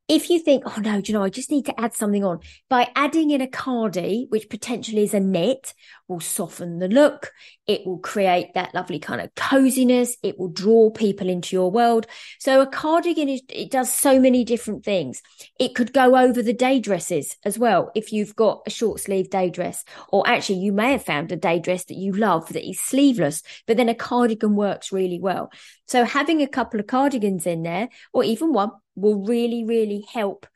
if 0.06 0.28
you 0.28 0.38
think, 0.38 0.64
oh 0.66 0.80
no, 0.80 1.00
do 1.00 1.10
you 1.10 1.18
know, 1.18 1.24
I 1.24 1.30
just 1.30 1.50
need 1.50 1.64
to 1.66 1.80
add 1.80 1.94
something 1.94 2.24
on 2.24 2.40
by 2.68 2.90
adding 2.94 3.30
in 3.30 3.40
a 3.40 3.46
cardi, 3.46 4.26
which 4.28 4.50
potentially 4.50 5.04
is 5.04 5.14
a 5.14 5.20
knit, 5.20 5.72
will 6.08 6.20
soften 6.20 6.78
the 6.78 6.88
look. 6.88 7.32
It 7.66 7.86
will 7.86 7.98
create 7.98 8.54
that 8.54 8.74
lovely 8.74 8.98
kind 8.98 9.20
of 9.20 9.34
coziness. 9.34 10.16
It 10.22 10.38
will 10.38 10.48
draw 10.48 10.90
people 10.90 11.28
into 11.28 11.56
your 11.56 11.70
world. 11.70 12.06
So 12.38 12.60
a 12.60 12.66
cardigan 12.66 13.28
is, 13.28 13.40
it 13.48 13.70
does 13.70 13.92
so 13.92 14.20
many 14.20 14.44
different 14.44 14.84
things. 14.84 15.22
It 15.58 15.74
could 15.74 15.92
go 15.94 16.16
over 16.16 16.42
the 16.42 16.52
day 16.52 16.78
dresses 16.78 17.36
as 17.44 17.58
well. 17.58 17.90
If 17.94 18.12
you've 18.12 18.36
got 18.36 18.62
a 18.66 18.70
short 18.70 19.00
sleeve 19.00 19.30
day 19.30 19.48
dress, 19.48 19.84
or 20.08 20.28
actually 20.28 20.58
you 20.58 20.72
may 20.72 20.92
have 20.92 21.04
found 21.04 21.32
a 21.32 21.36
day 21.36 21.58
dress 21.58 21.86
that 21.86 21.96
you 21.96 22.12
love 22.12 22.52
that 22.52 22.68
is 22.68 22.78
sleeveless, 22.78 23.42
but 23.66 23.78
then 23.78 23.88
a 23.88 23.94
cardigan 23.94 24.56
works 24.56 24.92
really 24.92 25.18
well. 25.18 25.50
So 25.86 26.04
having 26.04 26.42
a 26.42 26.48
couple 26.48 26.80
of 26.80 26.86
cardigans 26.86 27.46
in 27.46 27.62
there, 27.62 27.88
or 28.12 28.24
even 28.24 28.52
one 28.52 28.72
will 28.94 29.24
really, 29.24 29.64
really 29.64 30.04
help 30.12 30.46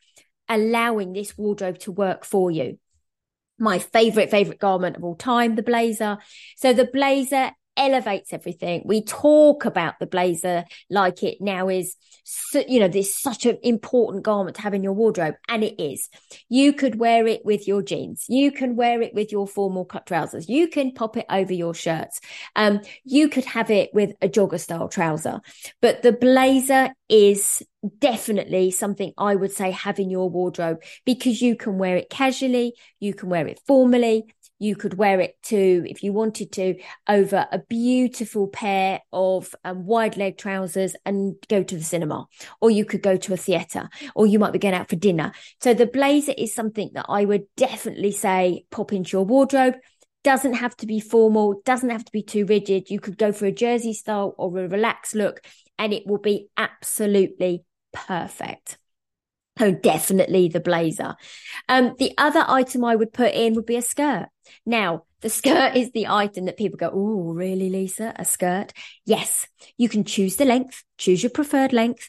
allowing 0.48 1.12
this 1.12 1.36
wardrobe 1.36 1.78
to 1.78 1.92
work 1.92 2.24
for 2.24 2.50
you 2.50 2.78
my 3.58 3.78
favorite 3.78 4.30
favorite 4.30 4.58
garment 4.58 4.96
of 4.96 5.04
all 5.04 5.16
time 5.16 5.54
the 5.54 5.62
blazer 5.62 6.18
so 6.56 6.72
the 6.72 6.84
blazer 6.84 7.50
elevates 7.78 8.32
everything. 8.32 8.82
We 8.84 9.02
talk 9.02 9.64
about 9.64 9.98
the 9.98 10.06
blazer 10.06 10.64
like 10.90 11.22
it 11.22 11.38
now 11.40 11.68
is, 11.68 11.96
you 12.52 12.80
know, 12.80 12.88
this 12.88 13.14
such 13.14 13.46
an 13.46 13.56
important 13.62 14.24
garment 14.24 14.56
to 14.56 14.62
have 14.62 14.74
in 14.74 14.82
your 14.82 14.92
wardrobe. 14.92 15.36
And 15.48 15.64
it 15.64 15.80
is. 15.80 16.10
You 16.48 16.72
could 16.72 16.98
wear 16.98 17.26
it 17.26 17.44
with 17.44 17.66
your 17.66 17.80
jeans. 17.82 18.26
You 18.28 18.50
can 18.52 18.76
wear 18.76 19.00
it 19.00 19.14
with 19.14 19.32
your 19.32 19.46
formal 19.46 19.84
cut 19.84 20.06
trousers. 20.06 20.48
You 20.48 20.68
can 20.68 20.92
pop 20.92 21.16
it 21.16 21.26
over 21.30 21.52
your 21.52 21.72
shirts. 21.72 22.20
Um, 22.56 22.80
you 23.04 23.28
could 23.28 23.44
have 23.46 23.70
it 23.70 23.90
with 23.94 24.12
a 24.20 24.28
jogger 24.28 24.60
style 24.60 24.88
trouser. 24.88 25.40
But 25.80 26.02
the 26.02 26.12
blazer 26.12 26.90
is 27.08 27.62
definitely 27.98 28.70
something 28.70 29.12
I 29.16 29.34
would 29.34 29.52
say 29.52 29.70
have 29.70 29.98
in 29.98 30.10
your 30.10 30.28
wardrobe 30.28 30.82
because 31.04 31.40
you 31.40 31.56
can 31.56 31.78
wear 31.78 31.96
it 31.96 32.10
casually, 32.10 32.74
you 32.98 33.14
can 33.14 33.28
wear 33.28 33.46
it 33.46 33.60
formally, 33.66 34.24
you 34.58 34.74
could 34.74 34.94
wear 34.94 35.20
it 35.20 35.36
to, 35.44 35.84
if 35.86 36.02
you 36.02 36.12
wanted 36.12 36.52
to, 36.52 36.76
over 37.08 37.46
a 37.52 37.58
beautiful 37.58 38.48
pair 38.48 39.00
of 39.12 39.54
um, 39.64 39.86
wide 39.86 40.16
leg 40.16 40.36
trousers 40.36 40.96
and 41.04 41.36
go 41.48 41.62
to 41.62 41.76
the 41.76 41.84
cinema, 41.84 42.26
or 42.60 42.70
you 42.70 42.84
could 42.84 43.02
go 43.02 43.16
to 43.16 43.32
a 43.32 43.36
theatre, 43.36 43.88
or 44.14 44.26
you 44.26 44.38
might 44.38 44.52
be 44.52 44.58
going 44.58 44.74
out 44.74 44.88
for 44.88 44.96
dinner. 44.96 45.32
So 45.60 45.74
the 45.74 45.86
blazer 45.86 46.34
is 46.36 46.54
something 46.54 46.90
that 46.94 47.06
I 47.08 47.24
would 47.24 47.44
definitely 47.56 48.12
say 48.12 48.64
pop 48.70 48.92
into 48.92 49.16
your 49.16 49.24
wardrobe. 49.24 49.76
Doesn't 50.24 50.54
have 50.54 50.76
to 50.78 50.86
be 50.86 50.98
formal, 50.98 51.62
doesn't 51.64 51.90
have 51.90 52.04
to 52.04 52.12
be 52.12 52.22
too 52.24 52.44
rigid. 52.44 52.90
You 52.90 52.98
could 52.98 53.16
go 53.16 53.30
for 53.30 53.46
a 53.46 53.52
jersey 53.52 53.94
style 53.94 54.34
or 54.36 54.58
a 54.58 54.68
relaxed 54.68 55.14
look, 55.14 55.40
and 55.78 55.92
it 55.92 56.04
will 56.06 56.18
be 56.18 56.48
absolutely 56.56 57.64
perfect. 58.06 58.78
Oh, 59.60 59.72
definitely 59.72 60.48
the 60.48 60.60
blazer. 60.60 61.16
Um, 61.68 61.94
the 61.98 62.12
other 62.16 62.44
item 62.46 62.84
I 62.84 62.94
would 62.94 63.12
put 63.12 63.34
in 63.34 63.54
would 63.54 63.66
be 63.66 63.76
a 63.76 63.82
skirt. 63.82 64.28
Now, 64.64 65.04
the 65.20 65.30
skirt 65.30 65.74
is 65.74 65.90
the 65.90 66.06
item 66.06 66.44
that 66.44 66.56
people 66.56 66.76
go, 66.76 66.90
Oh, 66.92 67.32
really, 67.32 67.68
Lisa? 67.68 68.12
A 68.16 68.24
skirt? 68.24 68.72
Yes. 69.04 69.46
You 69.76 69.88
can 69.88 70.04
choose 70.04 70.36
the 70.36 70.44
length, 70.44 70.84
choose 70.96 71.22
your 71.22 71.30
preferred 71.30 71.72
length, 71.72 72.08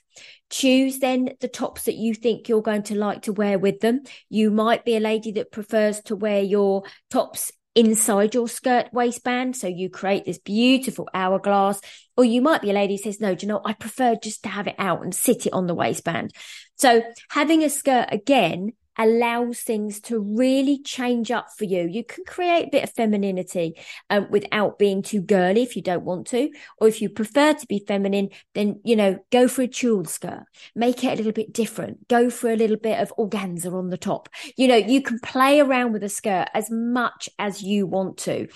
choose 0.50 1.00
then 1.00 1.31
the 1.39 1.48
tops 1.48 1.84
that 1.84 1.96
you 1.96 2.13
think 2.13 2.48
you're 2.48 2.62
going 2.62 2.84
to 2.84 2.96
like 2.96 3.24
to 3.24 3.34
wear 3.34 3.58
with 3.58 3.79
them. 3.79 4.01
You 4.29 4.51
might 4.51 4.86
be 4.86 4.96
a 4.96 5.00
lady 5.01 5.31
that 5.34 5.51
prefers 5.51 6.01
to 6.01 6.15
wear 6.15 6.41
your 6.41 6.84
tops 7.10 7.51
inside 7.75 8.33
your 8.33 8.47
skirt 8.47 8.91
waistband. 8.91 9.55
So 9.55 9.67
you 9.67 9.89
create 9.89 10.25
this 10.25 10.39
beautiful 10.39 11.07
hourglass. 11.13 11.81
Or 12.17 12.25
you 12.25 12.41
might 12.41 12.61
be 12.61 12.71
a 12.71 12.73
lady 12.73 12.95
who 12.95 13.03
says, 13.03 13.21
no, 13.21 13.33
do 13.33 13.45
you 13.45 13.47
know, 13.47 13.61
I 13.63 13.73
prefer 13.73 14.15
just 14.15 14.43
to 14.43 14.49
have 14.49 14.67
it 14.67 14.75
out 14.77 15.03
and 15.03 15.15
sit 15.15 15.45
it 15.45 15.53
on 15.53 15.67
the 15.67 15.75
waistband. 15.75 16.33
So 16.75 17.01
having 17.29 17.63
a 17.63 17.69
skirt 17.69 18.09
again 18.11 18.73
allows 18.98 19.60
things 19.62 20.00
to 20.01 20.19
really 20.19 20.79
change 20.81 21.31
up 21.31 21.48
for 21.58 21.65
you. 21.65 21.88
You 21.88 22.03
can 22.03 22.25
create 22.25 22.67
a 22.67 22.69
bit 22.69 22.84
of 22.84 22.93
femininity 22.93 23.75
um, 24.10 24.27
without 24.29 24.77
being 24.77 25.01
too 25.01 25.22
girly 25.22 25.62
if 25.62 25.75
you 25.75 25.81
don't 25.81 26.03
want 26.03 26.27
to, 26.27 26.50
or 26.77 26.88
if 26.88 27.01
you 27.01 27.10
prefer 27.10 27.53
to 27.53 27.67
be 27.67 27.84
feminine, 27.88 28.29
then 28.53 28.79
you 28.84 28.96
know 28.96 29.19
go 29.31 29.48
for 29.48 29.63
a 29.63 29.67
tulle 29.67 30.05
skirt, 30.05 30.43
make 30.75 31.03
it 31.03 31.13
a 31.13 31.15
little 31.15 31.31
bit 31.31 31.53
different. 31.53 32.08
Go 32.08 32.29
for 32.29 32.50
a 32.50 32.55
little 32.55 32.77
bit 32.77 33.00
of 33.00 33.13
organza 33.17 33.74
on 33.74 33.89
the 33.89 33.98
top. 33.98 34.29
You 34.58 34.67
know 34.67 34.75
you 34.75 35.01
can 35.01 35.19
play 35.19 35.60
around 35.60 35.93
with 35.93 36.03
a 36.03 36.10
skirt 36.10 36.50
as 36.53 36.69
much 36.69 37.29
as 37.39 37.63
you 37.63 37.88
want 37.88 38.17
to. 38.19 38.48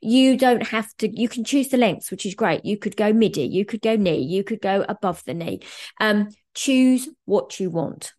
You 0.00 0.36
don't 0.36 0.66
have 0.68 0.94
to. 0.98 1.08
You 1.08 1.28
can 1.28 1.44
choose 1.44 1.68
the 1.68 1.76
lengths, 1.76 2.10
which 2.10 2.26
is 2.26 2.34
great. 2.34 2.64
You 2.64 2.78
could 2.78 2.96
go 2.96 3.12
midi, 3.12 3.42
you 3.42 3.64
could 3.64 3.82
go 3.82 3.96
knee, 3.96 4.22
you 4.22 4.44
could 4.44 4.60
go 4.60 4.84
above 4.88 5.22
the 5.24 5.34
knee. 5.34 5.60
Um, 6.00 6.28
choose 6.54 7.08
what 7.24 7.60
you 7.60 7.70
want. 7.70 8.12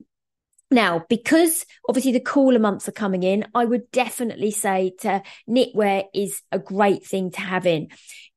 Now, 0.71 1.05
because 1.09 1.65
obviously 1.87 2.13
the 2.13 2.21
cooler 2.21 2.59
months 2.59 2.87
are 2.87 2.93
coming 2.93 3.23
in, 3.23 3.45
I 3.53 3.65
would 3.65 3.91
definitely 3.91 4.51
say 4.51 4.93
to 5.01 5.21
knitwear 5.47 6.05
is 6.15 6.41
a 6.49 6.59
great 6.59 7.05
thing 7.05 7.31
to 7.31 7.41
have 7.41 7.65
in. 7.65 7.89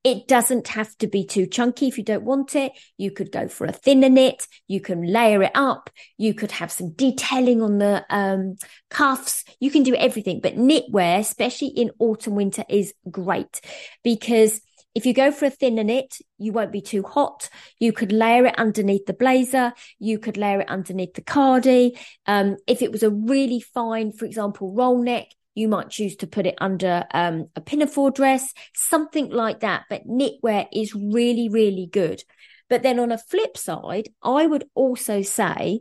It 0.03 0.27
doesn't 0.27 0.69
have 0.69 0.95
to 0.99 1.07
be 1.07 1.25
too 1.25 1.47
chunky 1.47 1.87
if 1.87 1.97
you 1.97 2.05
don't 2.05 2.25
want 2.25 2.57
it. 2.57 2.73
You 2.99 3.13
could 3.13 3.31
go 3.31 3.47
for 3.47 3.67
a 3.67 3.73
thinner 3.73 4.09
knit. 4.09 4.47
You 4.67 4.81
can 4.81 5.03
layer 5.07 5.45
it 5.45 5.53
up. 5.55 5.89
You 6.19 6.35
could 6.35 6.51
have 6.51 6.73
some 6.73 6.91
detailing 6.91 7.63
on 7.63 7.79
the 7.79 8.05
um, 8.11 8.57
cuffs. 8.91 9.45
You 9.61 9.71
can 9.71 9.85
do 9.85 9.95
everything. 9.95 10.41
But 10.43 10.57
knitwear, 10.57 11.21
especially 11.21 11.69
in 11.69 11.93
autumn, 12.01 12.35
winter, 12.35 12.65
is 12.69 12.93
great 13.11 13.61
because 14.03 14.61
if 14.95 15.07
you 15.07 15.13
go 15.13 15.33
for 15.33 15.47
a 15.47 15.51
thinner 15.51 15.83
knit, 15.83 16.19
you 16.39 16.53
won't 16.53 16.73
be 16.73 16.81
too 16.81 17.03
hot. 17.03 17.49
You 17.81 17.93
could 17.93 18.13
layer 18.13 18.47
it 18.47 18.59
underneath 18.59 19.07
the 19.07 19.13
blazer. 19.13 19.73
You 19.99 20.19
could 20.19 20.37
layer 20.37 20.61
it 20.61 20.69
underneath 20.69 21.15
the 21.15 21.23
cardi. 21.23 21.99
Um, 22.27 22.57
if 22.67 22.81
it 22.81 22.93
was 22.93 23.03
a 23.03 23.11
really 23.11 23.61
fine, 23.61 24.13
for 24.13 24.25
example, 24.25 24.73
roll 24.73 25.03
neck, 25.03 25.27
you 25.55 25.69
might 25.69 25.91
choose 25.91 26.17
to 26.17 26.27
put 26.27 26.47
it 26.47 26.57
under 26.61 27.05
um, 27.13 27.49
a 27.57 27.61
pinafore 27.61 28.11
dress, 28.11 28.53
something 28.75 29.31
like 29.31 29.61
that. 29.61 29.85
But 29.91 30.07
knitwear 30.07 30.67
is 30.73 30.95
really, 30.95 31.49
really 31.49 31.89
good. 31.91 32.23
But 32.69 32.83
then 32.83 32.99
on 32.99 33.13
a 33.13 33.19
flip 33.19 33.57
side, 33.57 34.09
I 34.23 34.47
would 34.47 34.65
also 34.75 35.23
say 35.23 35.81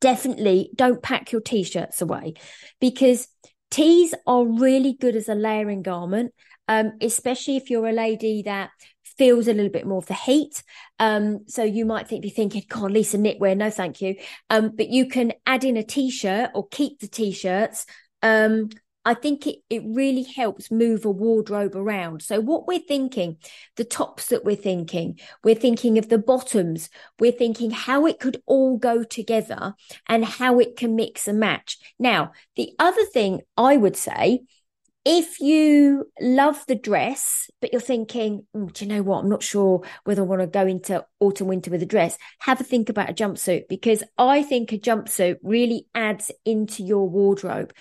definitely 0.00 0.70
don't 0.74 1.02
pack 1.02 1.30
your 1.30 1.40
t-shirts 1.40 2.02
away 2.02 2.34
because 2.80 3.28
tees 3.70 4.14
are 4.26 4.44
really 4.44 4.92
good 4.92 5.14
as 5.14 5.28
a 5.28 5.34
layering 5.34 5.82
garment 5.82 6.32
um, 6.68 6.92
especially 7.00 7.56
if 7.56 7.70
you're 7.70 7.88
a 7.88 7.92
lady 7.92 8.42
that 8.42 8.70
feels 9.18 9.48
a 9.48 9.54
little 9.54 9.70
bit 9.70 9.86
more 9.86 9.98
of 9.98 10.06
the 10.06 10.14
heat. 10.14 10.62
Um, 10.98 11.44
so 11.46 11.64
you 11.64 11.86
might 11.86 12.08
think, 12.08 12.22
be 12.22 12.30
thinking, 12.30 12.64
God, 12.68 12.92
Lisa, 12.92 13.18
knitwear, 13.18 13.56
no, 13.56 13.70
thank 13.70 14.00
you. 14.00 14.16
Um, 14.50 14.72
but 14.76 14.88
you 14.88 15.08
can 15.08 15.32
add 15.46 15.64
in 15.64 15.76
a 15.76 15.82
t-shirt 15.82 16.50
or 16.54 16.68
keep 16.68 17.00
the 17.00 17.08
t-shirts. 17.08 17.86
Um, 18.22 18.68
I 19.06 19.14
think 19.14 19.46
it, 19.46 19.60
it 19.70 19.82
really 19.86 20.24
helps 20.24 20.70
move 20.70 21.04
a 21.04 21.10
wardrobe 21.10 21.76
around. 21.76 22.22
So 22.22 22.40
what 22.40 22.66
we're 22.66 22.80
thinking, 22.80 23.36
the 23.76 23.84
tops 23.84 24.26
that 24.26 24.44
we're 24.44 24.56
thinking, 24.56 25.20
we're 25.44 25.54
thinking 25.54 25.96
of 25.96 26.08
the 26.08 26.18
bottoms, 26.18 26.90
we're 27.20 27.30
thinking 27.30 27.70
how 27.70 28.06
it 28.06 28.18
could 28.18 28.42
all 28.46 28.78
go 28.78 29.04
together 29.04 29.74
and 30.08 30.24
how 30.24 30.58
it 30.58 30.76
can 30.76 30.96
mix 30.96 31.28
and 31.28 31.38
match. 31.38 31.78
Now, 32.00 32.32
the 32.56 32.72
other 32.80 33.04
thing 33.04 33.42
I 33.56 33.76
would 33.76 33.96
say 33.96 34.40
if 35.08 35.38
you 35.38 36.10
love 36.20 36.64
the 36.66 36.74
dress, 36.74 37.48
but 37.60 37.70
you're 37.70 37.80
thinking, 37.80 38.44
mm, 38.54 38.72
do 38.72 38.84
you 38.84 38.90
know 38.92 39.04
what? 39.04 39.20
I'm 39.20 39.28
not 39.28 39.42
sure 39.42 39.82
whether 40.02 40.22
I 40.22 40.24
want 40.24 40.40
to 40.40 40.48
go 40.48 40.66
into 40.66 41.06
autumn 41.20 41.46
winter 41.46 41.70
with 41.70 41.80
a 41.80 41.86
dress. 41.86 42.18
Have 42.40 42.60
a 42.60 42.64
think 42.64 42.88
about 42.88 43.08
a 43.08 43.14
jumpsuit 43.14 43.68
because 43.68 44.02
I 44.18 44.42
think 44.42 44.72
a 44.72 44.78
jumpsuit 44.78 45.36
really 45.44 45.86
adds 45.94 46.32
into 46.44 46.82
your 46.82 47.08
wardrobe. 47.08 47.72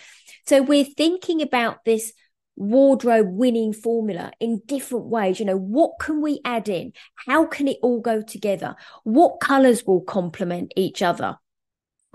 So 0.46 0.62
we're 0.62 0.86
thinking 0.86 1.41
about 1.41 1.84
this 1.84 2.13
wardrobe 2.58 3.29
winning 3.32 3.74
formula 3.74 4.32
in 4.39 4.62
different 4.67 5.05
ways. 5.08 5.39
You 5.39 5.48
know, 5.48 5.58
what 5.58 5.94
can 6.00 6.22
we 6.22 6.41
add 6.46 6.70
in? 6.70 6.94
How 7.25 7.48
can 7.48 7.67
it 7.67 7.77
all 7.82 8.01
go 8.01 8.22
together? 8.22 8.75
What 9.03 9.39
colors 9.39 9.84
will 9.84 10.01
complement 10.01 10.74
each 10.75 11.01
other? 11.01 11.39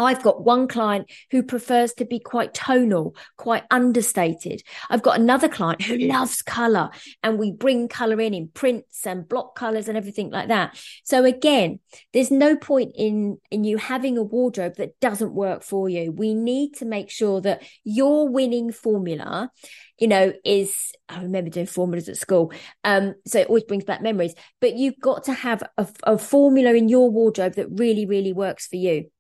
I've 0.01 0.23
got 0.23 0.45
one 0.45 0.67
client 0.67 1.11
who 1.31 1.43
prefers 1.43 1.93
to 1.95 2.05
be 2.05 2.19
quite 2.19 2.55
tonal, 2.55 3.15
quite 3.37 3.65
understated. 3.71 4.63
I've 4.89 5.03
got 5.03 5.21
another 5.21 5.49
client 5.49 5.83
who 5.83 5.99
loves 5.99 6.43
color 6.43 6.91
and 7.23 7.39
we 7.39 7.53
bring 7.53 7.89
color 7.89 8.21
in 8.21 8.35
in 8.35 8.49
prints 8.49 9.07
and 9.07 9.29
block 9.29 9.55
colors 9.55 9.89
and 9.89 9.97
everything 9.97 10.31
like 10.31 10.49
that. 10.49 10.79
So 11.05 11.25
again, 11.25 11.81
there's 12.13 12.31
no 12.31 12.57
point 12.57 12.93
in, 12.97 13.39
in 13.51 13.65
you 13.65 13.77
having 13.77 14.17
a 14.17 14.23
wardrobe 14.23 14.77
that 14.77 14.99
doesn't 15.01 15.35
work 15.35 15.63
for 15.63 15.89
you. 15.89 16.13
We 16.13 16.35
need 16.35 16.75
to 16.77 16.85
make 16.85 17.11
sure 17.11 17.41
that 17.43 17.63
your 17.85 18.29
winning 18.29 18.73
formula, 18.73 19.51
you 19.99 20.09
know, 20.09 20.33
is, 20.45 20.93
I 21.09 21.23
remember 21.23 21.51
doing 21.51 21.67
formulas 21.67 22.09
at 22.09 22.17
school. 22.17 22.53
Um, 22.85 23.15
so 23.27 23.41
it 23.41 23.49
always 23.49 23.65
brings 23.65 23.85
back 23.85 24.03
memories, 24.03 24.35
but 24.61 24.75
you've 24.75 24.99
got 25.01 25.25
to 25.25 25.33
have 25.35 25.63
a, 25.77 25.87
a 26.05 26.19
formula 26.19 26.73
in 26.73 26.89
your 26.89 27.11
wardrobe 27.11 27.55
that 27.55 27.69
really, 27.71 28.07
really 28.07 28.33
works 28.33 28.67
for 28.67 28.77
you. 28.77 29.11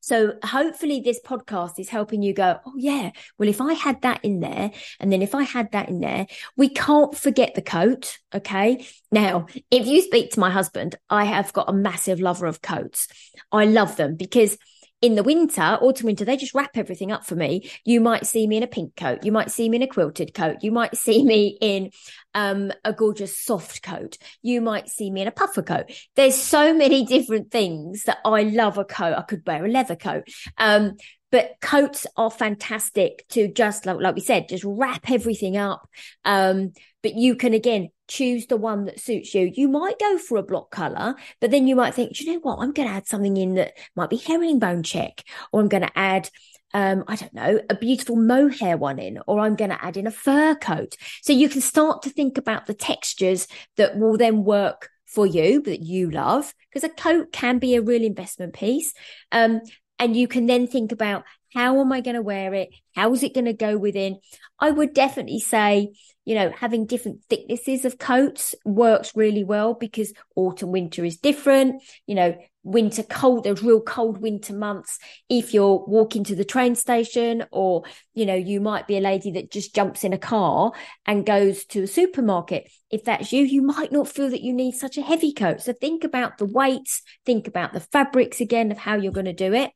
So 0.00 0.34
hopefully 0.42 1.00
this 1.00 1.20
podcast 1.24 1.78
is 1.78 1.88
helping 1.88 2.22
you 2.22 2.32
go, 2.32 2.58
oh 2.64 2.74
yeah, 2.76 3.10
well, 3.36 3.48
if 3.48 3.60
I 3.60 3.74
had 3.74 4.02
that 4.02 4.24
in 4.24 4.40
there 4.40 4.70
and 5.00 5.12
then 5.12 5.22
if 5.22 5.34
I 5.34 5.42
had 5.42 5.72
that 5.72 5.88
in 5.88 6.00
there, 6.00 6.26
we 6.56 6.68
can't 6.68 7.16
forget 7.16 7.54
the 7.54 7.62
coat. 7.62 8.18
Okay. 8.34 8.86
Now, 9.10 9.46
if 9.70 9.86
you 9.86 10.02
speak 10.02 10.32
to 10.32 10.40
my 10.40 10.50
husband, 10.50 10.96
I 11.10 11.24
have 11.24 11.52
got 11.52 11.68
a 11.68 11.72
massive 11.72 12.20
lover 12.20 12.46
of 12.46 12.62
coats. 12.62 13.08
I 13.50 13.64
love 13.64 13.96
them 13.96 14.16
because 14.16 14.56
in 15.00 15.14
the 15.14 15.22
winter, 15.22 15.62
autumn, 15.62 16.06
winter, 16.06 16.24
they 16.24 16.36
just 16.36 16.54
wrap 16.54 16.76
everything 16.76 17.12
up 17.12 17.24
for 17.24 17.36
me. 17.36 17.70
You 17.84 18.00
might 18.00 18.26
see 18.26 18.46
me 18.46 18.56
in 18.56 18.62
a 18.62 18.68
pink 18.68 18.96
coat. 18.96 19.24
You 19.24 19.30
might 19.30 19.50
see 19.50 19.68
me 19.68 19.76
in 19.76 19.82
a 19.82 19.86
quilted 19.86 20.34
coat. 20.34 20.56
You 20.62 20.72
might 20.72 20.96
see 20.96 21.24
me 21.24 21.56
in 21.60 21.90
um, 22.34 22.72
a 22.84 22.92
gorgeous 22.92 23.38
soft 23.38 23.82
coat. 23.82 24.18
You 24.42 24.60
might 24.60 24.88
see 24.88 25.10
me 25.10 25.22
in 25.22 25.28
a 25.28 25.32
puffer 25.32 25.62
coat. 25.62 25.90
There's 26.16 26.34
so 26.34 26.74
many 26.74 27.04
different 27.06 27.50
things 27.50 28.04
that 28.04 28.18
I 28.24 28.42
love 28.42 28.78
a 28.78 28.84
coat. 28.84 29.14
I 29.16 29.22
could 29.22 29.42
wear 29.46 29.64
a 29.64 29.68
leather 29.68 29.96
coat. 29.96 30.28
Um, 30.56 30.96
but 31.30 31.56
coats 31.60 32.06
are 32.16 32.30
fantastic 32.30 33.26
to 33.30 33.48
just 33.48 33.86
like, 33.86 33.98
like 34.00 34.14
we 34.14 34.20
said, 34.20 34.48
just 34.48 34.64
wrap 34.64 35.10
everything 35.10 35.56
up. 35.56 35.88
Um, 36.24 36.72
but 37.02 37.14
you 37.14 37.36
can 37.36 37.54
again 37.54 37.90
choose 38.08 38.46
the 38.46 38.56
one 38.56 38.86
that 38.86 39.00
suits 39.00 39.34
you. 39.34 39.50
You 39.54 39.68
might 39.68 39.98
go 39.98 40.18
for 40.18 40.38
a 40.38 40.42
block 40.42 40.70
color, 40.70 41.14
but 41.40 41.50
then 41.50 41.66
you 41.66 41.76
might 41.76 41.94
think, 41.94 42.18
you 42.20 42.32
know 42.32 42.40
what, 42.40 42.58
I'm 42.60 42.72
going 42.72 42.88
to 42.88 42.94
add 42.94 43.06
something 43.06 43.36
in 43.36 43.54
that 43.54 43.74
might 43.94 44.10
be 44.10 44.16
herringbone 44.16 44.82
check, 44.82 45.22
or 45.52 45.60
I'm 45.60 45.68
going 45.68 45.82
to 45.82 45.98
add 45.98 46.30
um, 46.74 47.04
I 47.08 47.16
don't 47.16 47.32
know, 47.32 47.60
a 47.70 47.74
beautiful 47.74 48.16
mohair 48.16 48.76
one 48.76 48.98
in, 48.98 49.18
or 49.26 49.40
I'm 49.40 49.56
going 49.56 49.70
to 49.70 49.82
add 49.82 49.96
in 49.96 50.06
a 50.06 50.10
fur 50.10 50.54
coat. 50.54 50.96
So 51.22 51.32
you 51.32 51.48
can 51.48 51.60
start 51.60 52.02
to 52.02 52.10
think 52.10 52.36
about 52.36 52.66
the 52.66 52.74
textures 52.74 53.46
that 53.76 53.98
will 53.98 54.18
then 54.18 54.44
work 54.44 54.90
for 55.06 55.26
you, 55.26 55.62
that 55.62 55.80
you 55.80 56.10
love, 56.10 56.52
because 56.68 56.84
a 56.84 56.92
coat 56.92 57.32
can 57.32 57.58
be 57.58 57.74
a 57.74 57.82
real 57.82 58.02
investment 58.02 58.52
piece. 58.52 58.92
Um, 59.32 59.62
and 59.98 60.16
you 60.16 60.28
can 60.28 60.46
then 60.46 60.66
think 60.66 60.92
about 60.92 61.24
how 61.54 61.80
am 61.80 61.92
I 61.92 62.00
going 62.00 62.16
to 62.16 62.22
wear 62.22 62.52
it? 62.54 62.70
How 62.94 63.12
is 63.12 63.22
it 63.22 63.34
going 63.34 63.46
to 63.46 63.52
go 63.52 63.78
within? 63.78 64.18
I 64.60 64.70
would 64.70 64.92
definitely 64.92 65.40
say, 65.40 65.92
you 66.24 66.34
know, 66.34 66.50
having 66.50 66.84
different 66.84 67.24
thicknesses 67.24 67.84
of 67.84 67.98
coats 67.98 68.54
works 68.64 69.12
really 69.14 69.44
well 69.44 69.72
because 69.72 70.12
autumn, 70.36 70.72
winter 70.72 71.04
is 71.04 71.16
different. 71.16 71.82
You 72.06 72.16
know, 72.16 72.38
winter 72.64 73.02
cold, 73.02 73.44
there's 73.44 73.62
real 73.62 73.80
cold 73.80 74.18
winter 74.18 74.52
months. 74.52 74.98
If 75.30 75.54
you're 75.54 75.82
walking 75.86 76.22
to 76.24 76.34
the 76.34 76.44
train 76.44 76.74
station 76.74 77.46
or, 77.50 77.84
you 78.12 78.26
know, 78.26 78.34
you 78.34 78.60
might 78.60 78.86
be 78.86 78.98
a 78.98 79.00
lady 79.00 79.30
that 79.32 79.50
just 79.50 79.74
jumps 79.74 80.04
in 80.04 80.12
a 80.12 80.18
car 80.18 80.72
and 81.06 81.24
goes 81.24 81.64
to 81.66 81.84
a 81.84 81.86
supermarket. 81.86 82.70
If 82.90 83.04
that's 83.04 83.32
you, 83.32 83.44
you 83.44 83.62
might 83.62 83.90
not 83.90 84.08
feel 84.08 84.28
that 84.28 84.42
you 84.42 84.52
need 84.52 84.74
such 84.74 84.98
a 84.98 85.02
heavy 85.02 85.32
coat. 85.32 85.62
So 85.62 85.72
think 85.72 86.04
about 86.04 86.36
the 86.36 86.46
weights, 86.46 87.00
think 87.24 87.48
about 87.48 87.72
the 87.72 87.80
fabrics 87.80 88.40
again 88.40 88.70
of 88.70 88.76
how 88.76 88.96
you're 88.96 89.12
going 89.12 89.24
to 89.24 89.32
do 89.32 89.54
it. 89.54 89.70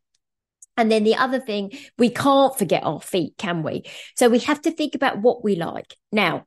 And 0.76 0.91
then 0.91 1.05
the 1.05 1.17
other 1.17 1.38
thing, 1.38 1.73
we 1.99 2.09
can't 2.09 2.57
forget 2.57 2.85
our 2.85 3.00
feet, 3.00 3.35
can 3.37 3.62
we? 3.62 3.83
So 4.17 4.29
we 4.29 4.38
have 4.41 4.62
to 4.62 4.71
think 4.71 4.95
about 4.95 5.21
what 5.21 5.45
we 5.45 5.55
like. 5.55 5.97
Now, 6.11 6.47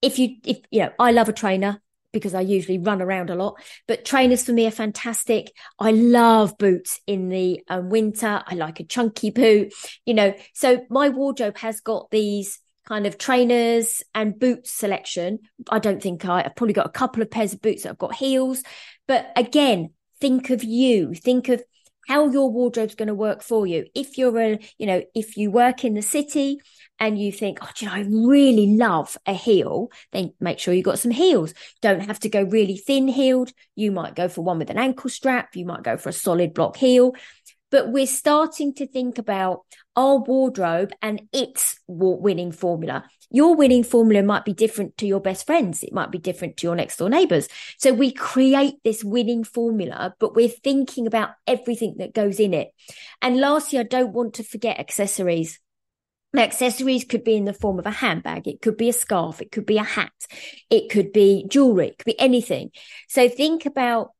if 0.00 0.18
you, 0.18 0.36
if, 0.44 0.60
you 0.70 0.80
know, 0.80 0.92
I 0.98 1.12
love 1.12 1.28
a 1.28 1.32
trainer 1.32 1.80
because 2.12 2.34
I 2.34 2.42
usually 2.42 2.78
run 2.78 3.00
around 3.00 3.30
a 3.30 3.34
lot, 3.34 3.60
but 3.88 4.04
trainers 4.04 4.44
for 4.44 4.52
me 4.52 4.66
are 4.66 4.70
fantastic. 4.70 5.52
I 5.78 5.92
love 5.92 6.58
boots 6.58 7.00
in 7.06 7.28
the 7.28 7.62
um, 7.68 7.88
winter. 7.88 8.42
I 8.46 8.54
like 8.54 8.80
a 8.80 8.84
chunky 8.84 9.30
boot, 9.30 9.72
you 10.04 10.14
know, 10.14 10.34
so 10.52 10.84
my 10.90 11.08
wardrobe 11.08 11.56
has 11.58 11.80
got 11.80 12.10
these 12.10 12.60
kind 12.84 13.06
of 13.06 13.16
trainers 13.16 14.02
and 14.14 14.38
boots 14.38 14.70
selection. 14.70 15.38
I 15.70 15.78
don't 15.78 16.02
think 16.02 16.26
I, 16.26 16.42
I've 16.42 16.56
probably 16.56 16.74
got 16.74 16.86
a 16.86 16.90
couple 16.90 17.22
of 17.22 17.30
pairs 17.30 17.54
of 17.54 17.62
boots 17.62 17.82
that 17.82 17.90
have 17.90 17.98
got 17.98 18.14
heels, 18.14 18.62
but 19.08 19.30
again, 19.36 19.90
think 20.20 20.50
of 20.50 20.62
you, 20.62 21.14
think 21.14 21.48
of 21.48 21.62
how 22.08 22.28
your 22.28 22.50
wardrobe's 22.50 22.94
going 22.94 23.08
to 23.08 23.14
work 23.14 23.42
for 23.42 23.66
you. 23.66 23.86
If 23.94 24.18
you're 24.18 24.38
a, 24.38 24.58
you 24.78 24.86
know, 24.86 25.02
if 25.14 25.36
you 25.36 25.50
work 25.50 25.84
in 25.84 25.94
the 25.94 26.02
city 26.02 26.58
and 26.98 27.18
you 27.18 27.32
think, 27.32 27.58
oh, 27.62 27.68
you 27.78 27.86
know, 27.86 27.94
I 27.94 28.00
really 28.00 28.76
love 28.76 29.16
a 29.26 29.34
heel, 29.34 29.90
then 30.12 30.32
make 30.40 30.58
sure 30.58 30.74
you 30.74 30.82
got 30.82 30.98
some 30.98 31.10
heels. 31.10 31.54
Don't 31.80 32.00
have 32.00 32.20
to 32.20 32.28
go 32.28 32.42
really 32.42 32.76
thin 32.76 33.08
heeled. 33.08 33.52
You 33.74 33.92
might 33.92 34.14
go 34.14 34.28
for 34.28 34.42
one 34.42 34.58
with 34.58 34.70
an 34.70 34.78
ankle 34.78 35.10
strap. 35.10 35.56
You 35.56 35.64
might 35.64 35.82
go 35.82 35.96
for 35.96 36.10
a 36.10 36.12
solid 36.12 36.54
block 36.54 36.76
heel. 36.76 37.14
But 37.72 37.90
we're 37.90 38.06
starting 38.06 38.72
to 38.74 38.86
think 38.86 39.18
about 39.18 39.62
our 39.96 40.18
wardrobe 40.18 40.92
and 41.02 41.22
its 41.32 41.80
winning 41.88 42.52
formula. 42.52 43.04
Your 43.30 43.56
winning 43.56 43.82
formula 43.82 44.22
might 44.22 44.44
be 44.44 44.52
different 44.52 44.98
to 44.98 45.06
your 45.06 45.20
best 45.20 45.46
friends. 45.46 45.82
It 45.82 45.94
might 45.94 46.10
be 46.10 46.18
different 46.18 46.58
to 46.58 46.66
your 46.66 46.76
next 46.76 46.98
door 46.98 47.08
neighbors. 47.08 47.48
So 47.78 47.94
we 47.94 48.12
create 48.12 48.74
this 48.84 49.02
winning 49.02 49.42
formula, 49.42 50.14
but 50.20 50.36
we're 50.36 50.48
thinking 50.48 51.06
about 51.06 51.30
everything 51.46 51.96
that 51.98 52.12
goes 52.12 52.38
in 52.38 52.52
it. 52.52 52.68
And 53.22 53.40
lastly, 53.40 53.78
I 53.78 53.84
don't 53.84 54.12
want 54.12 54.34
to 54.34 54.44
forget 54.44 54.78
accessories. 54.78 55.58
Now, 56.34 56.42
accessories 56.42 57.04
could 57.04 57.24
be 57.24 57.36
in 57.36 57.46
the 57.46 57.54
form 57.54 57.78
of 57.78 57.86
a 57.86 57.90
handbag. 57.90 58.46
It 58.48 58.60
could 58.60 58.76
be 58.76 58.90
a 58.90 58.94
scarf. 58.94 59.40
It 59.40 59.50
could 59.50 59.66
be 59.66 59.78
a 59.78 59.82
hat. 59.82 60.12
It 60.68 60.90
could 60.90 61.12
be 61.12 61.46
jewelry. 61.48 61.88
It 61.88 61.98
could 61.98 62.06
be 62.06 62.20
anything. 62.20 62.70
So 63.08 63.30
think 63.30 63.64
about 63.64 64.10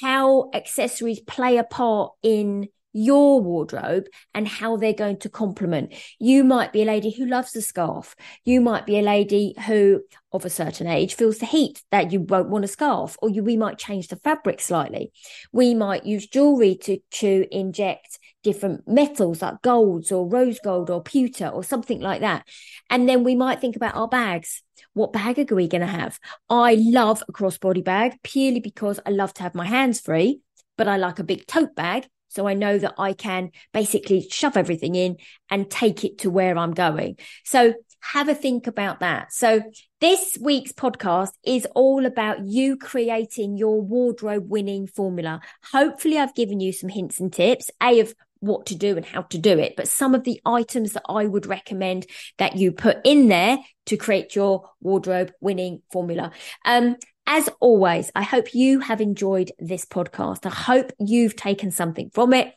how 0.00 0.50
accessories 0.54 1.20
play 1.20 1.56
a 1.56 1.64
part 1.64 2.12
in 2.22 2.68
your 2.92 3.40
wardrobe 3.40 4.06
and 4.34 4.46
how 4.46 4.76
they're 4.76 4.92
going 4.92 5.18
to 5.18 5.28
complement. 5.28 5.94
You 6.18 6.44
might 6.44 6.72
be 6.72 6.82
a 6.82 6.86
lady 6.86 7.10
who 7.10 7.26
loves 7.26 7.54
a 7.56 7.62
scarf. 7.62 8.14
You 8.44 8.60
might 8.60 8.86
be 8.86 8.98
a 8.98 9.02
lady 9.02 9.54
who, 9.66 10.02
of 10.32 10.44
a 10.44 10.50
certain 10.50 10.86
age, 10.86 11.14
feels 11.14 11.38
the 11.38 11.46
heat 11.46 11.82
that 11.90 12.12
you 12.12 12.20
won't 12.20 12.48
want 12.48 12.64
a 12.64 12.68
scarf, 12.68 13.16
or 13.22 13.28
you, 13.28 13.42
we 13.42 13.56
might 13.56 13.78
change 13.78 14.08
the 14.08 14.16
fabric 14.16 14.60
slightly. 14.60 15.12
We 15.52 15.74
might 15.74 16.06
use 16.06 16.26
jewelry 16.26 16.76
to, 16.82 16.98
to 17.12 17.46
inject 17.50 18.18
different 18.42 18.88
metals 18.88 19.42
like 19.42 19.60
golds 19.62 20.10
or 20.10 20.26
rose 20.26 20.58
gold 20.64 20.90
or 20.90 21.02
pewter 21.02 21.48
or 21.48 21.62
something 21.62 22.00
like 22.00 22.20
that. 22.20 22.46
And 22.88 23.08
then 23.08 23.22
we 23.22 23.34
might 23.34 23.60
think 23.60 23.76
about 23.76 23.94
our 23.94 24.08
bags. 24.08 24.62
What 24.94 25.12
bag 25.12 25.38
are 25.38 25.54
we 25.54 25.68
going 25.68 25.82
to 25.82 25.86
have? 25.86 26.18
I 26.48 26.74
love 26.74 27.22
a 27.28 27.32
crossbody 27.32 27.84
bag 27.84 28.18
purely 28.22 28.60
because 28.60 28.98
I 29.04 29.10
love 29.10 29.34
to 29.34 29.42
have 29.42 29.54
my 29.54 29.66
hands 29.66 30.00
free, 30.00 30.40
but 30.76 30.88
I 30.88 30.96
like 30.96 31.18
a 31.18 31.24
big 31.24 31.46
tote 31.46 31.74
bag 31.74 32.08
so 32.30 32.48
I 32.48 32.54
know 32.54 32.78
that 32.78 32.94
I 32.98 33.12
can 33.12 33.50
basically 33.72 34.26
shove 34.30 34.56
everything 34.56 34.94
in 34.94 35.16
and 35.50 35.70
take 35.70 36.04
it 36.04 36.18
to 36.18 36.30
where 36.30 36.56
I'm 36.56 36.72
going. 36.72 37.18
So 37.44 37.74
have 38.00 38.28
a 38.28 38.34
think 38.34 38.66
about 38.66 39.00
that. 39.00 39.32
So 39.32 39.62
this 40.00 40.38
week's 40.40 40.72
podcast 40.72 41.32
is 41.44 41.66
all 41.74 42.06
about 42.06 42.46
you 42.46 42.76
creating 42.76 43.58
your 43.58 43.82
wardrobe 43.82 44.48
winning 44.48 44.86
formula. 44.86 45.40
Hopefully 45.72 46.16
I've 46.16 46.34
given 46.34 46.60
you 46.60 46.72
some 46.72 46.88
hints 46.88 47.20
and 47.20 47.32
tips, 47.32 47.70
A 47.82 48.00
of 48.00 48.14
what 48.40 48.66
to 48.66 48.74
do 48.74 48.96
and 48.96 49.04
how 49.04 49.22
to 49.22 49.38
do 49.38 49.58
it, 49.58 49.74
but 49.76 49.86
some 49.86 50.14
of 50.14 50.24
the 50.24 50.40
items 50.46 50.94
that 50.94 51.02
I 51.08 51.26
would 51.26 51.46
recommend 51.46 52.06
that 52.38 52.56
you 52.56 52.72
put 52.72 52.98
in 53.04 53.28
there 53.28 53.58
to 53.86 53.96
create 53.96 54.34
your 54.34 54.70
wardrobe 54.80 55.32
winning 55.40 55.82
formula. 55.92 56.32
Um, 56.64 56.96
as 57.30 57.48
always, 57.60 58.10
I 58.16 58.24
hope 58.24 58.54
you 58.54 58.80
have 58.80 59.00
enjoyed 59.00 59.52
this 59.60 59.84
podcast. 59.84 60.46
I 60.46 60.50
hope 60.50 60.90
you've 60.98 61.36
taken 61.36 61.70
something 61.70 62.10
from 62.10 62.32
it. 62.32 62.52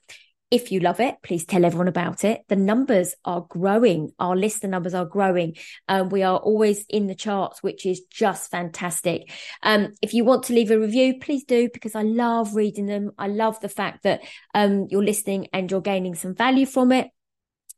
If 0.50 0.72
you 0.72 0.80
love 0.80 1.00
it, 1.00 1.18
please 1.22 1.46
tell 1.46 1.64
everyone 1.64 1.88
about 1.88 2.24
it. 2.24 2.42
The 2.50 2.56
numbers 2.56 3.14
are 3.24 3.42
growing. 3.42 4.14
Our 4.18 4.36
listener 4.36 4.72
numbers 4.72 4.96
are 4.96 5.06
growing. 5.06 5.58
Um, 5.88 6.10
we 6.10 6.24
are 6.24 6.38
always 6.38 6.86
in 6.90 7.06
the 7.06 7.14
charts, 7.14 7.62
which 7.62 7.86
is 7.86 8.02
just 8.10 8.50
fantastic. 8.50 9.32
Um, 9.62 9.94
if 10.02 10.16
you 10.16 10.26
want 10.26 10.46
to 10.46 10.54
leave 10.54 10.72
a 10.72 10.80
review, 10.80 11.20
please 11.20 11.44
do 11.44 11.70
because 11.72 11.94
I 11.94 12.02
love 12.02 12.56
reading 12.56 12.88
them. 12.88 13.12
I 13.16 13.28
love 13.28 13.60
the 13.60 13.70
fact 13.70 14.02
that 14.04 14.22
um, 14.56 14.88
you're 14.90 15.04
listening 15.04 15.50
and 15.54 15.70
you're 15.70 15.82
gaining 15.82 16.16
some 16.16 16.34
value 16.34 16.66
from 16.66 16.92
it. 16.92 17.10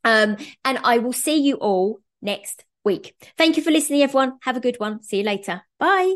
Um, 0.05 0.37
and 0.63 0.79
I 0.81 0.99
will 0.99 1.13
see 1.13 1.41
you 1.41 1.55
all 1.55 1.99
next 2.21 2.63
week. 2.85 3.15
Thank 3.37 3.57
you 3.57 3.63
for 3.63 3.71
listening, 3.71 4.01
everyone. 4.01 4.37
Have 4.43 4.55
a 4.55 4.61
good 4.61 4.79
one. 4.79 5.03
See 5.03 5.17
you 5.17 5.23
later. 5.23 5.61
Bye. 5.77 6.15